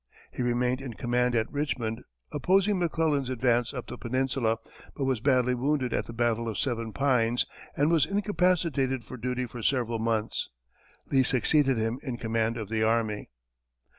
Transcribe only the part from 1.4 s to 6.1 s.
Richmond, opposing McClellan's advance up the peninsula, but was badly wounded at